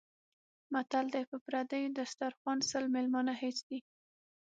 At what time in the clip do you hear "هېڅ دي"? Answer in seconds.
3.41-3.79